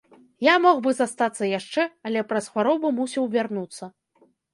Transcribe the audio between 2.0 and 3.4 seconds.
але праз хваробу мусіў